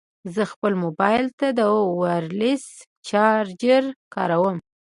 [0.33, 1.59] زه خپل مبایل ته د
[1.99, 2.65] وایرلیس
[3.07, 4.57] چارجر کاروم.